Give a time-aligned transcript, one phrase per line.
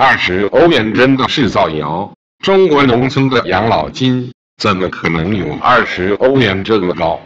[0.00, 2.12] 二十欧元真的是造谣。
[2.44, 7.20] 中国农村的养老金怎么可能有二十欧元这么高？